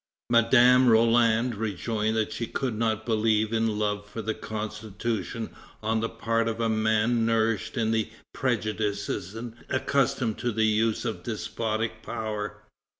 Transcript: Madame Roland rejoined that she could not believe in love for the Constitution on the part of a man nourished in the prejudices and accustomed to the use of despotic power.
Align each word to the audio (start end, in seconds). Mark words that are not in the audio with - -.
Madame 0.31 0.87
Roland 0.89 1.53
rejoined 1.53 2.15
that 2.17 2.31
she 2.33 2.47
could 2.47 2.73
not 2.75 3.05
believe 3.05 3.53
in 3.53 3.77
love 3.77 4.09
for 4.09 4.19
the 4.23 4.33
Constitution 4.33 5.51
on 5.83 5.99
the 5.99 6.09
part 6.09 6.47
of 6.47 6.59
a 6.59 6.67
man 6.69 7.23
nourished 7.23 7.77
in 7.77 7.91
the 7.91 8.09
prejudices 8.33 9.35
and 9.35 9.53
accustomed 9.69 10.39
to 10.39 10.51
the 10.51 10.65
use 10.65 11.05
of 11.05 11.21
despotic 11.21 12.01
power. 12.01 12.63